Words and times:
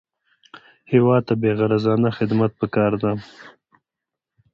هېواد 0.91 1.21
ته 1.27 1.33
بېغرضانه 1.41 2.09
خدمت 2.17 2.51
پکار 2.59 2.91
دی 3.01 3.11